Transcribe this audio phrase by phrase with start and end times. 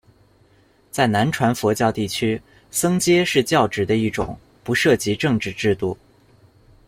[0.89, 5.95] 在南传佛教地区，僧阶是教职的一种，不涉及政治制度。